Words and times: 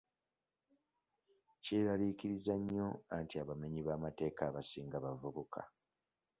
Kyeraliikiriza 1.63 2.53
nnyo 2.59 2.87
anti 3.15 3.35
abamenyi 3.43 3.81
b'amateeka 3.87 4.41
abasinga 4.49 4.97
bavubuka. 5.05 5.61